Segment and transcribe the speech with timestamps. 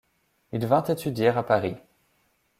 [0.51, 1.75] Il vint étudier à Paris.